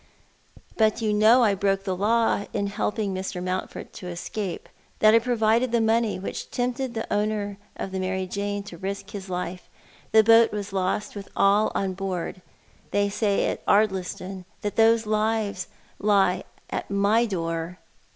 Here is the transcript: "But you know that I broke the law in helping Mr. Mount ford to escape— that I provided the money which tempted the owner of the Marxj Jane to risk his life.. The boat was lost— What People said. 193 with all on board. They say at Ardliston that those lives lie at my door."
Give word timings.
"But 0.79 0.99
you 1.03 1.13
know 1.13 1.41
that 1.41 1.49
I 1.49 1.53
broke 1.53 1.83
the 1.83 1.95
law 1.95 2.47
in 2.53 2.65
helping 2.65 3.13
Mr. 3.13 3.37
Mount 3.43 3.69
ford 3.69 3.93
to 3.93 4.07
escape— 4.07 4.67
that 4.97 5.13
I 5.13 5.19
provided 5.19 5.71
the 5.71 5.79
money 5.79 6.17
which 6.17 6.49
tempted 6.49 6.95
the 6.95 7.05
owner 7.13 7.59
of 7.75 7.91
the 7.91 7.99
Marxj 7.99 8.31
Jane 8.31 8.63
to 8.63 8.79
risk 8.79 9.11
his 9.11 9.29
life.. 9.29 9.69
The 10.11 10.23
boat 10.23 10.51
was 10.51 10.73
lost— 10.73 11.15
What 11.15 11.25
People 11.25 11.33
said. 11.35 11.39
193 11.39 11.83
with 11.83 11.83
all 11.83 11.83
on 11.83 11.93
board. 12.17 12.41
They 12.89 13.09
say 13.09 13.45
at 13.47 13.63
Ardliston 13.67 14.45
that 14.61 14.75
those 14.75 15.05
lives 15.05 15.67
lie 15.99 16.45
at 16.71 16.89
my 16.89 17.27
door." 17.27 17.77